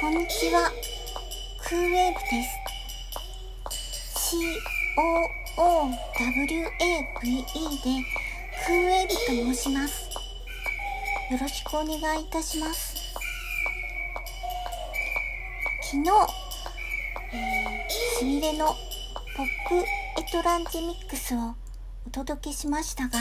[0.00, 0.70] こんにちは、
[1.66, 2.64] クーウェーブです。
[4.30, 4.62] C-O-O-W-A-V-E
[7.82, 8.04] で
[8.66, 10.10] クーウェーブと申します。
[11.30, 12.94] よろしくお願いいたします。
[15.82, 16.10] 昨日、
[17.32, 18.66] えー、すみれの
[19.36, 19.76] ポップ
[20.20, 21.54] エトランジミックスを
[22.06, 23.18] お届けしましたが、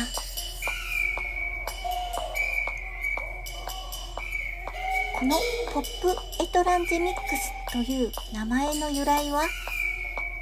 [5.26, 5.38] の
[5.74, 9.44] ポップエトランジミックスという名前の由来は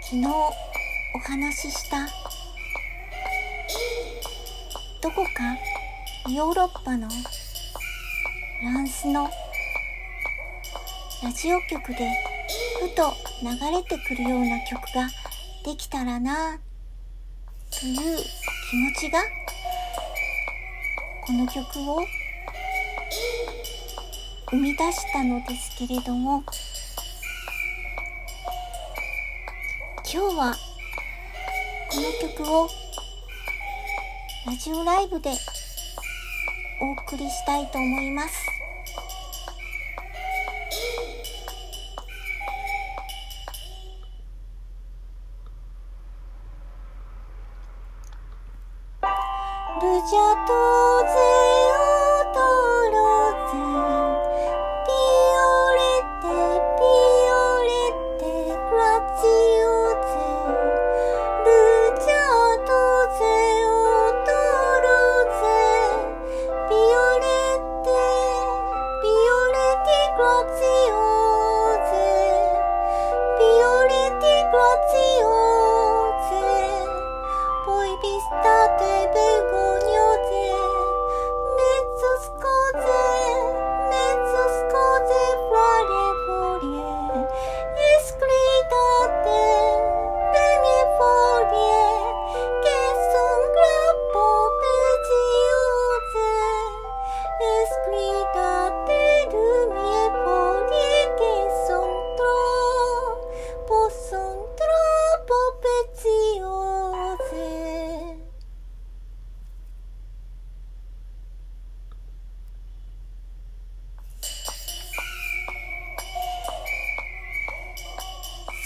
[0.01, 0.27] 昨日
[1.13, 2.07] お話しした
[5.01, 5.55] どこか
[6.31, 7.15] ヨーロッパのフ
[8.63, 9.29] ランスの
[11.21, 12.09] ラジオ局で
[12.79, 15.07] ふと流れてくるような曲が
[15.63, 16.57] できたらな
[17.69, 18.17] という
[18.69, 19.19] 気持ちが
[21.23, 21.99] この曲を
[24.51, 26.43] 生み出したのですけれども
[30.13, 30.53] 今日は
[31.89, 32.67] この曲を
[34.45, 35.29] ラジオライブで
[36.81, 38.45] お送りしたいと思います。
[49.81, 50.53] ルジャト
[51.45, 51.50] ゼ
[70.43, 72.07] graziose,
[73.37, 76.43] violeti graziose,
[77.65, 79.30] poi vi state bene.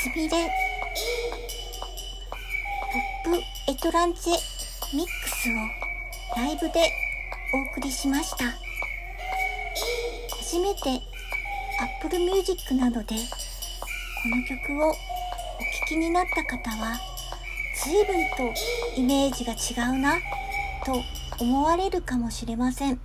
[0.05, 0.37] すみれポ
[3.31, 4.29] ップエトランチ。
[4.29, 4.33] ェ
[4.95, 5.53] ミックスを
[6.39, 6.91] ライブで
[7.51, 8.53] お送りしました。
[10.37, 11.01] 初めて
[12.03, 13.21] Apple Music などでこ
[14.29, 14.99] の曲をお聴
[15.87, 16.99] きになった方は
[17.83, 18.53] 随分と
[19.01, 20.19] イメージが違うな
[20.85, 21.01] と
[21.39, 22.97] 思われるかもしれません。
[22.97, 23.01] こ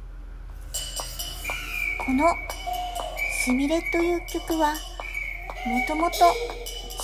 [2.13, 2.27] の
[3.43, 4.81] すみれという曲はも
[5.89, 6.17] ともと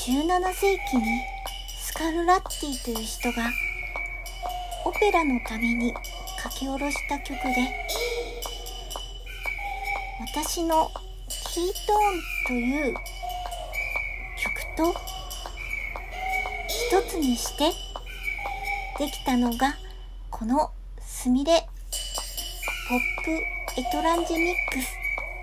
[0.07, 1.03] 17世紀に
[1.77, 3.51] スカルラッティという人が
[4.85, 5.93] オペラのために
[6.41, 7.87] 書き下ろした曲で
[10.33, 10.93] 私の
[11.53, 12.95] キートーンという
[14.77, 15.01] 曲と
[16.69, 17.73] 一つにして
[19.01, 19.75] できたのが
[20.31, 21.67] このすみれ
[22.89, 24.95] ポップエトランジミックス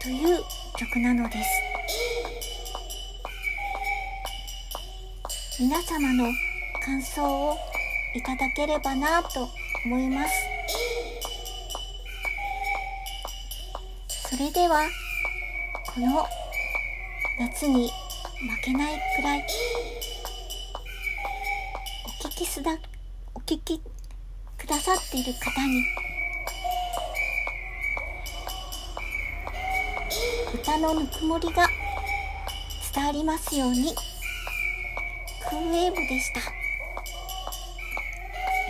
[0.01, 0.39] という
[0.77, 1.62] 曲なのです。
[5.59, 6.33] 皆様の
[6.83, 7.55] 感想を
[8.15, 9.47] いただければなと
[9.85, 10.33] 思います
[14.07, 14.87] それでは
[15.93, 16.25] この
[17.39, 19.45] 夏に負けないくらい
[22.23, 22.75] お聞きすだ
[23.35, 23.79] お聞き
[24.57, 25.83] くださっている方に
[30.55, 31.67] 歌のぬくもりが
[32.91, 34.12] 伝わりますように。
[35.53, 36.62] フンウェーブでした。